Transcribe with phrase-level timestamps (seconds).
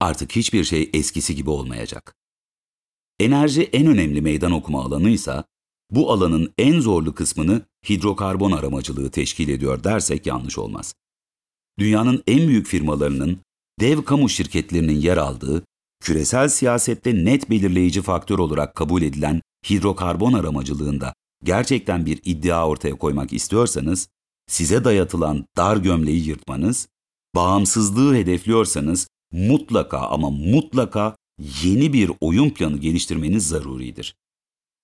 [0.00, 2.14] artık hiçbir şey eskisi gibi olmayacak.
[3.20, 5.44] Enerji en önemli meydan okuma alanıysa,
[5.90, 10.94] bu alanın en zorlu kısmını hidrokarbon aramacılığı teşkil ediyor dersek yanlış olmaz.
[11.78, 13.38] Dünyanın en büyük firmalarının,
[13.80, 15.64] dev kamu şirketlerinin yer aldığı,
[16.00, 19.40] küresel siyasette net belirleyici faktör olarak kabul edilen
[19.70, 24.08] hidrokarbon aramacılığında gerçekten bir iddia ortaya koymak istiyorsanız,
[24.46, 26.88] size dayatılan dar gömleği yırtmanız,
[27.34, 31.16] bağımsızlığı hedefliyorsanız mutlaka ama mutlaka
[31.64, 34.16] yeni bir oyun planı geliştirmeniz zaruridir.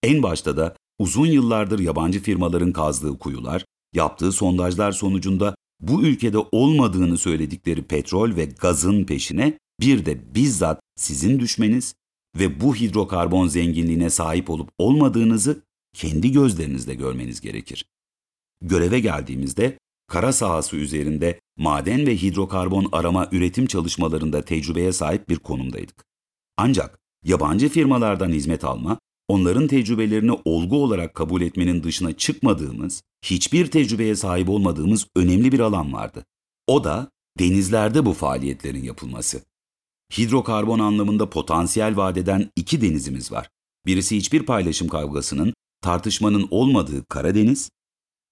[0.02, 3.64] En başta da uzun yıllardır yabancı firmaların kazdığı kuyular,
[3.94, 11.40] yaptığı sondajlar sonucunda bu ülkede olmadığını söyledikleri petrol ve gazın peşine bir de bizzat sizin
[11.40, 11.94] düşmeniz
[12.38, 15.62] ve bu hidrokarbon zenginliğine sahip olup olmadığınızı
[15.94, 17.86] kendi gözlerinizle görmeniz gerekir.
[18.62, 19.78] Göreve geldiğimizde
[20.12, 26.04] kara sahası üzerinde maden ve hidrokarbon arama üretim çalışmalarında tecrübeye sahip bir konumdaydık.
[26.56, 34.16] Ancak yabancı firmalardan hizmet alma, onların tecrübelerini olgu olarak kabul etmenin dışına çıkmadığımız, hiçbir tecrübeye
[34.16, 36.24] sahip olmadığımız önemli bir alan vardı.
[36.66, 39.40] O da denizlerde bu faaliyetlerin yapılması.
[40.18, 43.48] Hidrokarbon anlamında potansiyel vadeden iki denizimiz var.
[43.86, 47.70] Birisi hiçbir paylaşım kavgasının, tartışmanın olmadığı Karadeniz,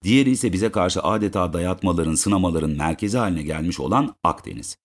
[0.04, 4.76] diğeri ise bize karşı adeta dayatmaların, sınamaların merkezi haline gelmiş olan Akdeniz.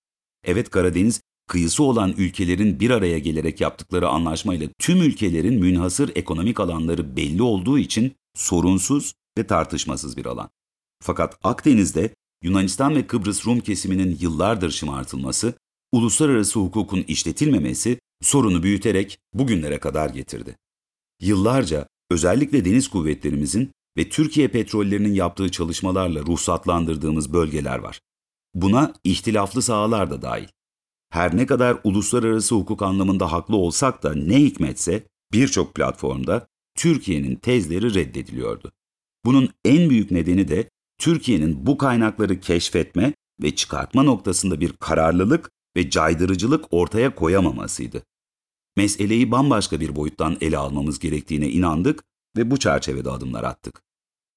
[0.44, 7.18] Evet Karadeniz, kıyısı olan ülkelerin bir araya gelerek yaptıkları anlaşmayla tüm ülkelerin münhasır ekonomik alanları
[7.18, 10.50] belli olduğu için sorunsuz ve tartışmasız bir alan.
[11.04, 15.54] Fakat Akdeniz'de Yunanistan ve Kıbrıs Rum kesiminin yıllardır şımartılması,
[15.92, 20.56] uluslararası hukukun işletilmemesi sorunu büyüterek bugünlere kadar getirdi.
[21.22, 28.02] Yıllarca özellikle deniz kuvvetlerimizin ve Türkiye petrollerinin yaptığı çalışmalarla ruhsatlandırdığımız bölgeler var.
[28.54, 30.48] Buna ihtilaflı sahalar da dahil.
[31.10, 37.94] Her ne kadar uluslararası hukuk anlamında haklı olsak da ne hikmetse birçok platformda Türkiye'nin tezleri
[37.94, 38.72] reddediliyordu.
[39.26, 45.90] Bunun en büyük nedeni de Türkiye'nin bu kaynakları keşfetme ve çıkartma noktasında bir kararlılık ve
[45.90, 48.04] caydırıcılık ortaya koyamamasıydı.
[48.78, 52.04] Meseleyi bambaşka bir boyuttan ele almamız gerektiğine inandık
[52.38, 53.84] ve bu çerçevede adımlar attık.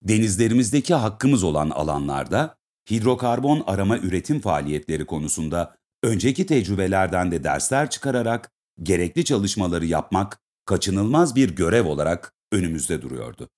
[0.02, 2.56] Denizlerimizdeki hakkımız olan alanlarda
[2.90, 11.56] hidrokarbon arama üretim faaliyetleri konusunda önceki tecrübelerden de dersler çıkararak gerekli çalışmaları yapmak kaçınılmaz bir
[11.56, 13.48] görev olarak önümüzde duruyordu.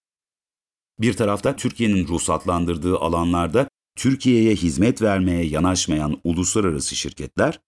[1.01, 7.61] Bir tarafta Türkiye'nin ruhsatlandırdığı alanlarda Türkiye'ye hizmet vermeye yanaşmayan uluslararası şirketler,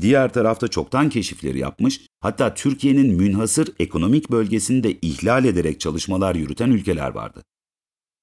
[0.00, 6.70] diğer tarafta çoktan keşifleri yapmış, hatta Türkiye'nin münhasır ekonomik bölgesini de ihlal ederek çalışmalar yürüten
[6.70, 7.42] ülkeler vardı.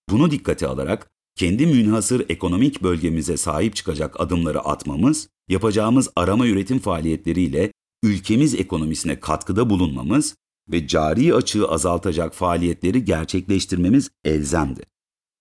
[0.09, 7.72] Bunu dikkate alarak kendi münhasır ekonomik bölgemize sahip çıkacak adımları atmamız, yapacağımız arama üretim faaliyetleriyle
[8.03, 10.35] ülkemiz ekonomisine katkıda bulunmamız
[10.72, 14.81] ve cari açığı azaltacak faaliyetleri gerçekleştirmemiz elzemdi.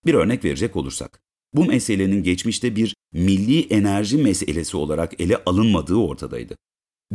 [0.07, 1.23] Bir örnek verecek olursak,
[1.55, 6.57] bu meselenin geçmişte bir milli enerji meselesi olarak ele alınmadığı ortadaydı.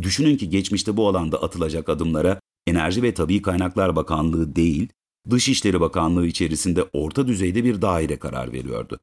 [0.01, 4.89] Düşünün ki geçmişte bu alanda atılacak adımlara Enerji ve Tabi Kaynaklar Bakanlığı değil,
[5.29, 8.99] Dışişleri Bakanlığı içerisinde orta düzeyde bir daire karar veriyordu.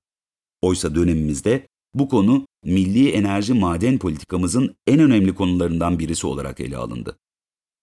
[0.62, 7.19] Oysa dönemimizde bu konu milli enerji maden politikamızın en önemli konularından birisi olarak ele alındı.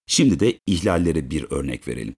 [0.08, 2.16] Şimdi de ihlallere bir örnek verelim.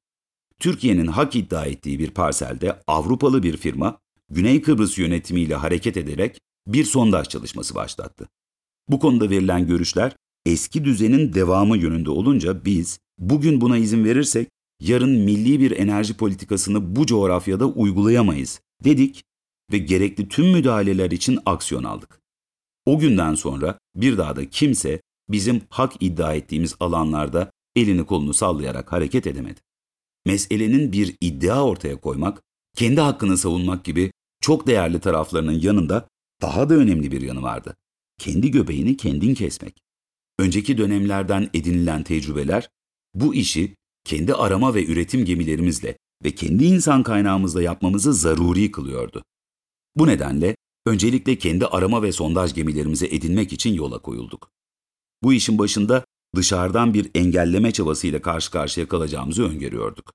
[0.60, 4.00] Türkiye'nin hak iddia ettiği bir parselde Avrupalı bir firma
[4.30, 8.30] Güney Kıbrıs yönetimiyle hareket ederek bir sondaj çalışması başlattı.
[8.90, 10.16] Bu konuda verilen görüşler
[10.46, 16.96] eski düzenin devamı yönünde olunca biz bugün buna izin verirsek yarın milli bir enerji politikasını
[16.96, 19.24] bu coğrafyada uygulayamayız dedik
[19.72, 22.22] ve gerekli tüm müdahaleler için aksiyon aldık.
[22.86, 28.92] O günden sonra bir daha da kimse bizim hak iddia ettiğimiz alanlarda elini kolunu sallayarak
[28.92, 29.60] hareket edemedi.
[30.26, 32.42] Meselenin bir iddia ortaya koymak,
[32.76, 36.08] kendi hakkını savunmak gibi çok değerli taraflarının yanında
[36.42, 37.76] daha da önemli bir yanı vardı.
[38.18, 39.84] Kendi göbeğini kendin kesmek.
[40.40, 42.70] Önceki dönemlerden edinilen tecrübeler
[43.14, 49.24] bu işi kendi arama ve üretim gemilerimizle ve kendi insan kaynağımızla yapmamızı zaruri kılıyordu.
[49.96, 54.50] Bu nedenle öncelikle kendi arama ve sondaj gemilerimize edinmek için yola koyulduk.
[55.24, 56.06] Bu işin başında
[56.36, 60.14] dışarıdan bir engelleme çabasıyla karşı karşıya kalacağımızı öngörüyorduk.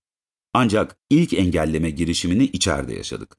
[0.54, 3.36] Ancak ilk engelleme girişimini içeride yaşadık.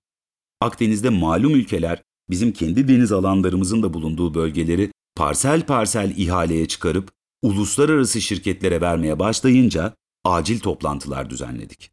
[0.61, 7.11] Akdeniz'de malum ülkeler bizim kendi deniz alanlarımızın da bulunduğu bölgeleri parsel parsel ihaleye çıkarıp
[7.41, 11.91] uluslararası şirketlere vermeye başlayınca acil toplantılar düzenledik.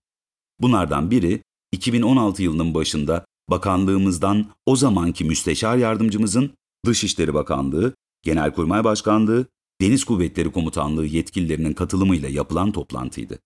[0.61, 1.43] Bunlardan biri
[1.73, 6.53] 2016 yılının başında bakanlığımızdan o zamanki müsteşar yardımcımızın
[6.87, 9.47] Dışişleri Bakanlığı, Genelkurmay Başkanlığı
[9.81, 13.39] Deniz Kuvvetleri Komutanlığı yetkililerinin katılımıyla yapılan toplantıydı.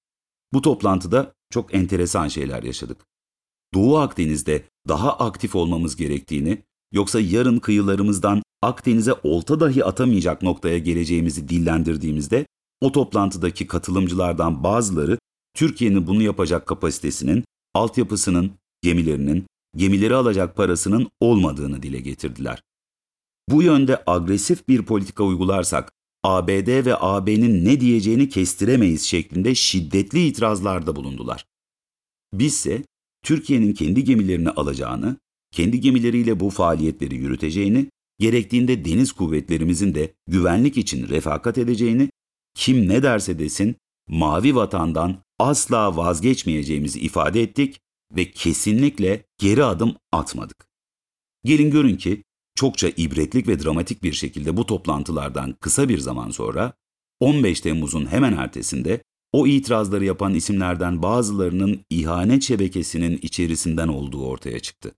[0.52, 3.06] Bu toplantıda çok enteresan şeyler yaşadık.
[3.74, 11.48] Doğu Akdeniz'de daha aktif olmamız gerektiğini, yoksa yarın kıyılarımızdan Akdeniz'e olta dahi atamayacak noktaya geleceğimizi
[11.48, 12.46] dillendirdiğimizde
[12.80, 15.18] o toplantıdaki katılımcılardan bazıları
[15.54, 17.44] Türkiye'nin bunu yapacak kapasitesinin,
[17.74, 18.52] altyapısının,
[18.82, 19.46] gemilerinin,
[19.76, 22.62] gemileri alacak parasının olmadığını dile getirdiler.
[23.48, 25.92] Bu yönde agresif bir politika uygularsak
[26.24, 31.44] ABD ve AB'nin ne diyeceğini kestiremeyiz şeklinde şiddetli itirazlarda bulundular.
[32.32, 32.84] Bizse
[33.22, 35.16] Türkiye'nin kendi gemilerini alacağını,
[35.52, 37.86] kendi gemileriyle bu faaliyetleri yürüteceğini,
[38.18, 42.10] gerektiğinde deniz kuvvetlerimizin de güvenlik için refakat edeceğini,
[42.54, 43.76] kim ne derse desin
[44.08, 47.80] mavi vatandan asla vazgeçmeyeceğimizi ifade ettik
[48.16, 50.66] ve kesinlikle geri adım atmadık.
[51.44, 52.22] Gelin görün ki
[52.54, 56.72] çokça ibretlik ve dramatik bir şekilde bu toplantılardan kısa bir zaman sonra
[57.20, 64.92] 15 Temmuz'un hemen ertesinde o itirazları yapan isimlerden bazılarının ihanet şebekesinin içerisinden olduğu ortaya çıktı.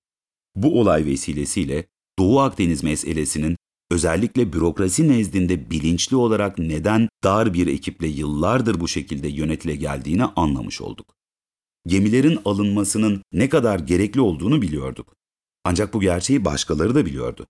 [0.57, 1.87] Bu olay vesilesiyle
[2.19, 3.57] Doğu Akdeniz meselesinin
[3.91, 10.81] özellikle bürokrasi nezdinde bilinçli olarak neden dar bir ekiple yıllardır bu şekilde yönetile geldiğini anlamış
[10.81, 11.15] olduk.
[11.87, 15.15] Gemilerin alınmasının ne kadar gerekli olduğunu biliyorduk.
[15.65, 17.47] Ancak bu gerçeği başkaları da biliyordu.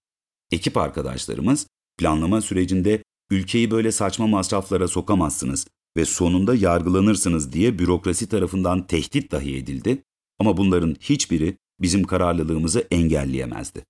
[0.52, 1.66] Ekip arkadaşlarımız
[1.98, 5.66] planlama sürecinde ülkeyi böyle saçma masraflara sokamazsınız
[5.96, 10.02] ve sonunda yargılanırsınız diye bürokrasi tarafından tehdit dahi edildi
[10.38, 13.84] ama bunların hiçbiri bizim kararlılığımızı engelleyemezdi.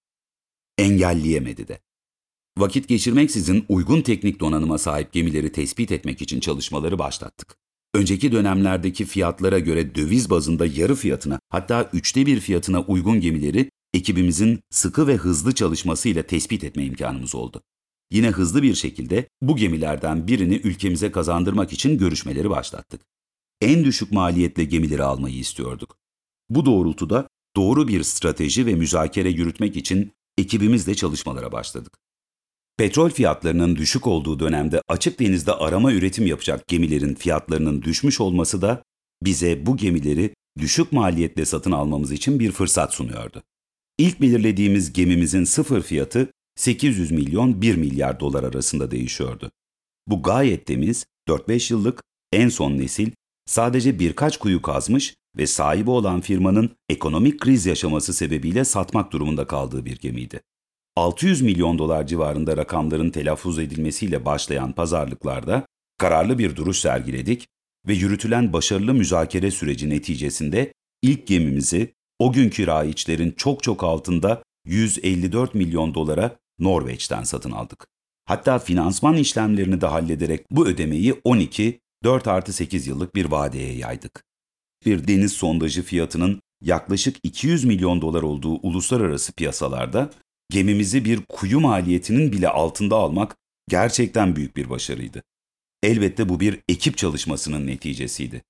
[0.79, 1.81] Engelleyemedi de.
[2.59, 7.56] Vakit geçirmeksizin uygun teknik donanıma sahip gemileri tespit etmek için çalışmaları başlattık.
[7.94, 14.61] Önceki dönemlerdeki fiyatlara göre döviz bazında yarı fiyatına hatta üçte bir fiyatına uygun gemileri ekibimizin
[14.71, 17.62] sıkı ve hızlı çalışmasıyla tespit etme imkanımız oldu.
[18.11, 23.00] Yine hızlı bir şekilde bu gemilerden birini ülkemize kazandırmak için görüşmeleri başlattık.
[23.61, 25.97] En düşük maliyetle gemileri almayı istiyorduk.
[26.50, 31.93] Bu doğrultuda doğru bir strateji ve müzakere yürütmek için ekibimizle çalışmalara başladık.
[32.76, 38.82] Petrol fiyatlarının düşük olduğu dönemde açık denizde arama üretim yapacak gemilerin fiyatlarının düşmüş olması da
[39.22, 43.43] bize bu gemileri düşük maliyetle satın almamız için bir fırsat sunuyordu.
[43.98, 49.50] İlk belirlediğimiz gemimizin sıfır fiyatı 800 milyon 1 milyar dolar arasında değişiyordu.
[50.06, 52.02] Bu gayet temiz, 4-5 yıllık,
[52.32, 53.10] en son nesil,
[53.46, 59.84] sadece birkaç kuyu kazmış ve sahibi olan firmanın ekonomik kriz yaşaması sebebiyle satmak durumunda kaldığı
[59.84, 60.40] bir gemiydi.
[60.96, 65.67] 600 milyon dolar civarında rakamların telaffuz edilmesiyle başlayan pazarlıklarda
[65.99, 67.49] kararlı bir duruş sergiledik
[67.88, 75.55] ve yürütülen başarılı müzakere süreci neticesinde ilk gemimizi o günkü raiçlerin çok çok altında 154
[75.55, 77.87] milyon dolara Norveç'ten satın aldık.
[78.25, 84.25] Hatta finansman işlemlerini de hallederek bu ödemeyi 12, 4 artı 8 yıllık bir vadeye yaydık.
[84.87, 90.11] Bir deniz sondajı fiyatının yaklaşık 200 milyon dolar olduğu uluslararası piyasalarda
[90.50, 93.37] gemimizi bir kuyu maliyetinin bile altında almak
[93.69, 95.23] gerçekten büyük bir başarıydı.
[95.82, 98.43] Elbette bu bir ekip çalışmasının neticesiydi.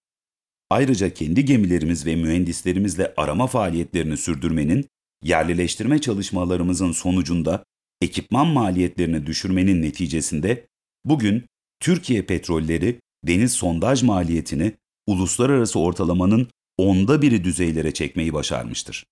[0.70, 4.86] Ayrıca kendi gemilerimiz ve mühendislerimizle arama faaliyetlerini sürdürmenin,
[5.24, 7.64] yerlileştirme çalışmalarımızın sonucunda
[8.00, 10.66] ekipman maliyetlerini düşürmenin neticesinde
[11.04, 11.44] bugün
[11.80, 14.72] Türkiye petrolleri deniz sondaj maliyetini
[15.06, 19.06] uluslararası ortalamanın onda biri düzeylere çekmeyi başarmıştır.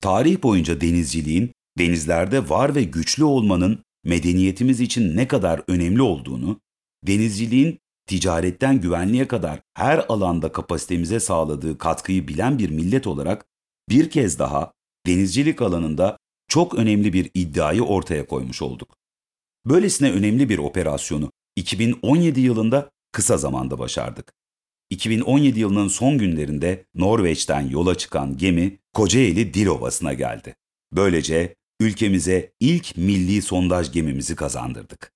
[0.00, 6.60] Tarih boyunca denizciliğin denizlerde var ve güçlü olmanın medeniyetimiz için ne kadar önemli olduğunu,
[7.06, 13.46] denizciliğin ticaretten güvenliğe kadar her alanda kapasitemize sağladığı katkıyı bilen bir millet olarak
[13.88, 14.72] bir kez daha
[15.06, 18.96] denizcilik alanında çok önemli bir iddiayı ortaya koymuş olduk.
[19.66, 24.32] Böylesine önemli bir operasyonu 2017 yılında kısa zamanda başardık.
[24.90, 30.54] 2017 yılının son günlerinde Norveç'ten yola çıkan gemi Kocaeli Dilovası'na geldi.
[30.92, 35.12] Böylece ülkemize ilk milli sondaj gemimizi kazandırdık.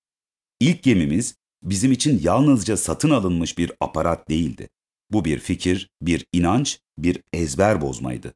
[0.61, 4.69] İlk gemimiz bizim için yalnızca satın alınmış bir aparat değildi.
[5.11, 8.35] Bu bir fikir, bir inanç, bir ezber bozmaydı.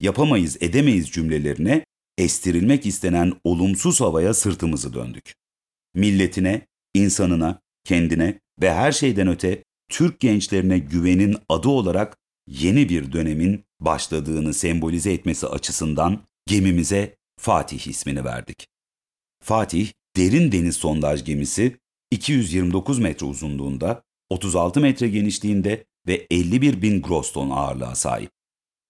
[0.00, 1.84] Yapamayız, edemeyiz cümlelerine
[2.18, 5.34] estirilmek istenen olumsuz havaya sırtımızı döndük.
[5.94, 13.64] Milletine, insanına, kendine ve her şeyden öte Türk gençlerine güvenin adı olarak yeni bir dönemin
[13.80, 18.68] başladığını sembolize etmesi açısından gemimize Fatih ismini verdik.
[19.42, 21.76] Fatih, derin deniz sondaj gemisi
[22.10, 28.30] 229 metre uzunluğunda, 36 metre genişliğinde ve 51 bin gross ton ağırlığa sahip.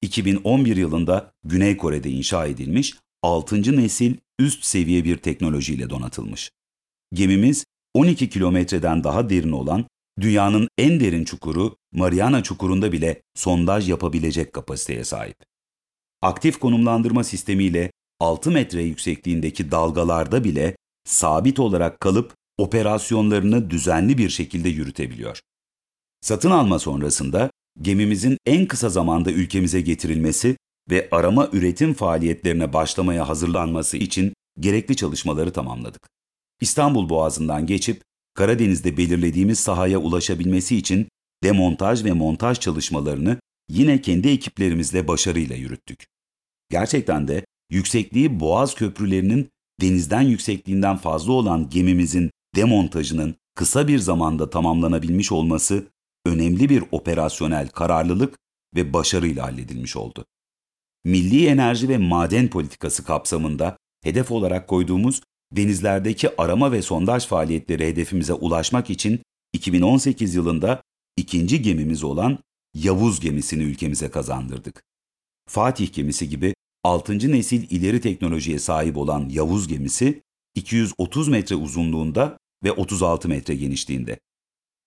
[0.02, 3.76] 2011 yılında Güney Kore'de inşa edilmiş 6.
[3.76, 6.50] nesil üst seviye bir teknolojiyle donatılmış.
[7.14, 9.84] Gemimiz 12 kilometreden daha derin olan
[10.21, 15.37] dünyanın en derin çukuru Mariana Çukuru'nda bile sondaj yapabilecek kapasiteye sahip.
[16.23, 17.90] Aktif konumlandırma sistemiyle
[18.21, 25.40] 6 metre yüksekliğindeki dalgalarda bile sabit olarak kalıp operasyonlarını düzenli bir şekilde yürütebiliyor.
[26.21, 27.50] Satın alma sonrasında
[27.83, 30.56] gemimizin en kısa zamanda ülkemize getirilmesi
[30.90, 36.09] ve arama üretim faaliyetlerine başlamaya hazırlanması için gerekli çalışmaları tamamladık.
[36.61, 38.02] İstanbul Boğazı'ndan geçip
[38.34, 41.08] Karadeniz'de belirlediğimiz sahaya ulaşabilmesi için
[41.42, 46.06] demontaj ve montaj çalışmalarını yine kendi ekiplerimizle başarıyla yürüttük.
[46.70, 49.48] Gerçekten de yüksekliği Boğaz köprülerinin
[49.80, 55.86] denizden yüksekliğinden fazla olan gemimizin demontajının kısa bir zamanda tamamlanabilmiş olması
[56.26, 58.38] önemli bir operasyonel kararlılık
[58.76, 60.24] ve başarıyla halledilmiş oldu.
[61.04, 65.22] Milli enerji ve maden politikası kapsamında hedef olarak koyduğumuz
[65.56, 69.20] denizlerdeki arama ve sondaj faaliyetleri hedefimize ulaşmak için
[69.52, 70.82] 2018 yılında
[71.16, 72.38] ikinci gemimiz olan
[72.75, 74.82] Yavuz gemisini ülkemize kazandırdık.
[75.49, 77.32] Fatih gemisi gibi 6.
[77.32, 80.23] nesil ileri teknolojiye sahip olan Yavuz gemisi
[80.54, 84.18] 230 metre uzunluğunda ve 36 metre genişliğinde.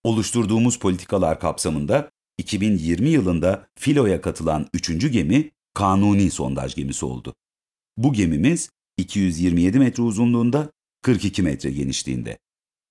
[0.03, 5.12] Oluşturduğumuz politikalar kapsamında 2020 yılında filoya katılan 3.
[5.12, 7.33] gemi kanuni sondaj gemisi oldu.
[7.97, 12.37] Bu gemimiz 227 metre uzunluğunda, 42 metre genişliğinde.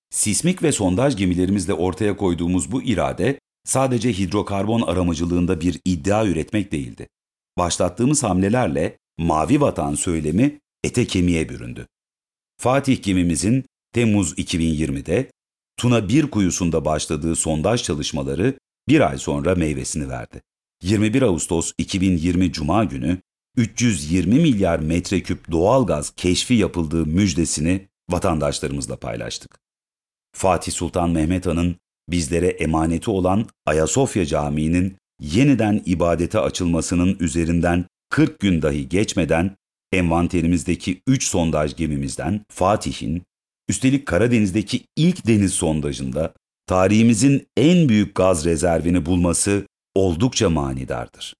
[0.09, 7.07] Sismik ve sondaj gemilerimizle ortaya koyduğumuz bu irade sadece hidrokarbon aramacılığında bir iddia üretmek değildi.
[7.57, 11.87] Başlattığımız hamlelerle Mavi Vatan söylemi ete kemiğe büründü.
[12.57, 15.31] Fatih gemimizin Temmuz 2020'de
[15.77, 20.41] Tuna bir kuyusunda başladığı sondaj çalışmaları bir ay sonra meyvesini verdi.
[20.83, 23.21] 21 Ağustos 2020 Cuma günü
[23.57, 29.59] 320 milyar metreküp doğalgaz keşfi yapıldığı müjdesini vatandaşlarımızla paylaştık.
[30.35, 31.75] Fatih Sultan Mehmet Han'ın
[32.09, 39.55] bizlere emaneti olan Ayasofya Camii'nin yeniden ibadete açılmasının üzerinden 40 gün dahi geçmeden
[39.91, 43.23] envanterimizdeki 3 sondaj gemimizden Fatih'in,
[43.69, 46.33] üstelik Karadeniz'deki ilk deniz sondajında
[46.67, 51.33] tarihimizin en büyük gaz rezervini bulması oldukça manidardır.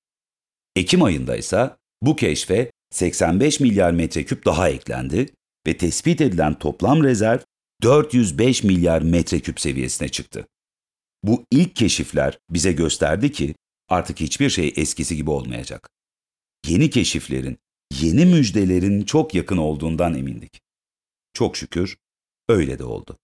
[0.76, 1.72] Ekim ayında ise
[2.02, 5.30] bu keşfe 85 milyar metreküp daha eklendi
[5.68, 7.40] ve tespit edilen toplam rezerv
[7.84, 10.48] 405 milyar metreküp seviyesine çıktı.
[11.24, 13.56] Bu ilk keşifler bize gösterdi ki
[13.90, 15.90] artık hiçbir şey eskisi gibi olmayacak.
[16.68, 17.58] Yeni keşiflerin,
[18.02, 20.62] yeni müjdelerin çok yakın olduğundan emindik.
[21.34, 21.98] Çok şükür
[22.50, 23.18] öyle de oldu.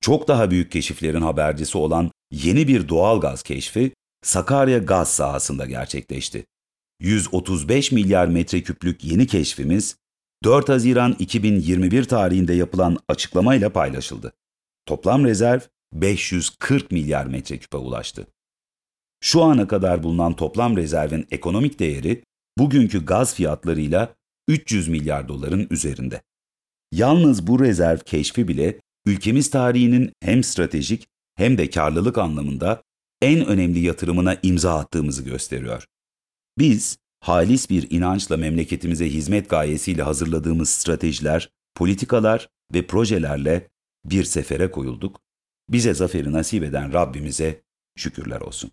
[0.00, 6.44] Çok daha büyük keşiflerin habercisi olan yeni bir doğal gaz keşfi Sakarya gaz sahasında gerçekleşti.
[7.00, 9.96] 135 milyar metreküplük yeni keşfimiz
[10.44, 14.32] 4 Haziran 2021 tarihinde yapılan açıklamayla paylaşıldı.
[14.86, 15.60] Toplam rezerv
[15.92, 18.26] 540 milyar metreküpe ulaştı.
[19.20, 22.22] Şu ana kadar bulunan toplam rezervin ekonomik değeri
[22.58, 24.14] bugünkü gaz fiyatlarıyla
[24.48, 26.22] 300 milyar doların üzerinde.
[26.92, 32.82] Yalnız bu rezerv keşfi bile ülkemiz tarihinin hem stratejik hem de karlılık anlamında
[33.22, 35.86] en önemli yatırımına imza attığımızı gösteriyor.
[36.58, 43.70] Biz, halis bir inançla memleketimize hizmet gayesiyle hazırladığımız stratejiler, politikalar ve projelerle
[44.04, 45.20] bir sefere koyulduk.
[45.68, 47.62] Bize zaferi nasip eden Rabbimize
[47.96, 48.70] şükürler olsun.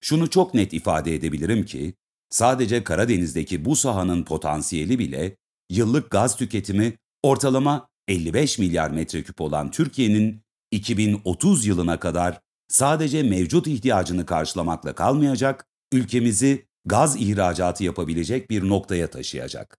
[0.00, 1.94] Şunu çok net ifade edebilirim ki,
[2.30, 5.36] sadece Karadeniz'deki bu sahanın potansiyeli bile
[5.70, 14.26] yıllık gaz tüketimi ortalama 55 milyar metreküp olan Türkiye'nin 2030 yılına kadar sadece mevcut ihtiyacını
[14.26, 15.66] karşılamakla kalmayacak,
[15.96, 19.78] ülkemizi gaz ihracatı yapabilecek bir noktaya taşıyacak.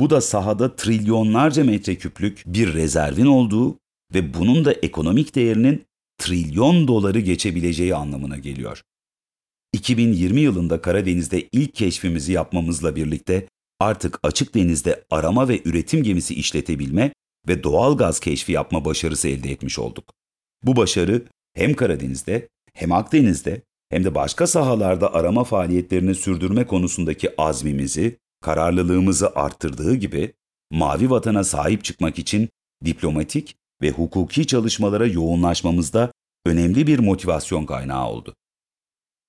[0.00, 3.78] Bu da sahada trilyonlarca metreküplük bir rezervin olduğu
[4.14, 5.86] ve bunun da ekonomik değerinin
[6.18, 8.82] trilyon doları geçebileceği anlamına geliyor.
[9.72, 13.48] 2020 yılında Karadeniz'de ilk keşfimizi yapmamızla birlikte
[13.80, 17.12] artık açık denizde arama ve üretim gemisi işletebilme
[17.48, 20.12] ve doğal gaz keşfi yapma başarısı elde etmiş olduk.
[20.62, 21.22] Bu başarı
[21.54, 29.94] hem Karadeniz'de hem Akdeniz'de hem de başka sahalarda arama faaliyetlerini sürdürme konusundaki azmimizi, kararlılığımızı arttırdığı
[29.94, 30.32] gibi
[30.70, 32.48] mavi vatana sahip çıkmak için
[32.84, 36.12] diplomatik ve hukuki çalışmalara yoğunlaşmamızda
[36.46, 38.34] önemli bir motivasyon kaynağı oldu.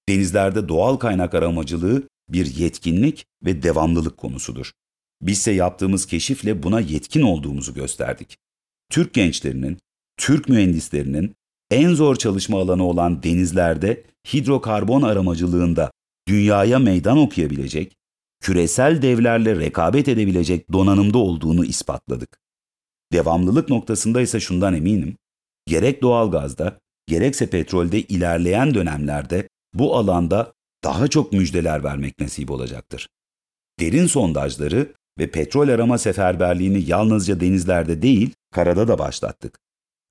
[0.09, 4.71] Denizlerde doğal kaynak aramacılığı bir yetkinlik ve devamlılık konusudur.
[5.21, 8.37] Bizse yaptığımız keşifle buna yetkin olduğumuzu gösterdik.
[8.89, 9.77] Türk gençlerinin,
[10.17, 11.35] Türk mühendislerinin
[11.71, 14.03] en zor çalışma alanı olan denizlerde
[14.33, 15.91] hidrokarbon aramacılığında
[16.27, 17.95] dünyaya meydan okuyabilecek,
[18.41, 22.39] küresel devlerle rekabet edebilecek donanımda olduğunu ispatladık.
[23.13, 25.17] Devamlılık noktasında ise şundan eminim,
[25.67, 30.53] gerek doğalgazda gerekse petrolde ilerleyen dönemlerde bu alanda
[30.83, 33.09] daha çok müjdeler vermek nasip olacaktır.
[33.79, 39.59] Derin sondajları ve petrol arama seferberliğini yalnızca denizlerde değil, karada da başlattık.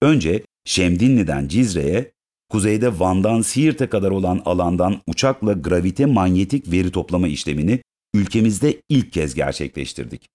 [0.03, 2.13] Önce Şemdinli'den Cizre'ye,
[2.49, 7.81] kuzeyde Van'dan Siirt'e kadar olan alandan uçakla gravite manyetik veri toplama işlemini
[8.15, 10.29] ülkemizde ilk kez gerçekleştirdik.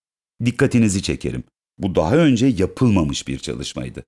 [0.45, 1.43] Dikkatinizi çekerim.
[1.77, 4.03] Bu daha önce yapılmamış bir çalışmaydı.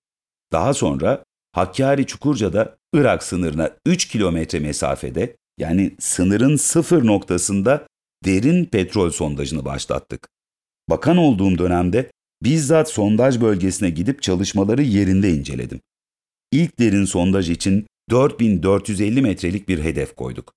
[0.52, 7.88] Daha sonra Hakkari Çukurca'da Irak sınırına 3 kilometre mesafede yani sınırın sıfır noktasında
[8.26, 10.30] derin petrol sondajını başlattık.
[10.90, 12.12] Bakan olduğum dönemde
[12.44, 15.80] bizzat sondaj bölgesine gidip çalışmaları yerinde inceledim.
[16.52, 20.54] İlk derin sondaj için 4450 metrelik bir hedef koyduk.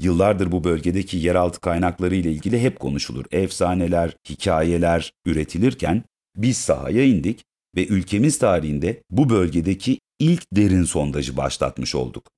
[0.00, 3.24] Yıllardır bu bölgedeki yeraltı kaynakları ile ilgili hep konuşulur.
[3.30, 6.04] Efsaneler, hikayeler üretilirken
[6.36, 7.44] biz sahaya indik
[7.76, 12.30] ve ülkemiz tarihinde bu bölgedeki ilk derin sondajı başlatmış olduk.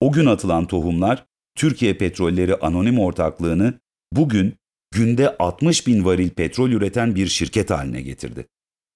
[0.00, 1.24] O gün atılan tohumlar
[1.56, 3.80] Türkiye Petrolleri Anonim Ortaklığı'nı
[4.12, 4.54] bugün
[4.90, 8.46] günde 60 bin varil petrol üreten bir şirket haline getirdi.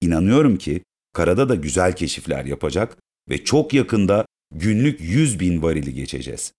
[0.01, 2.97] İnanıyorum ki karada da güzel keşifler yapacak
[3.29, 6.53] ve çok yakında günlük 100 bin varili geçeceğiz.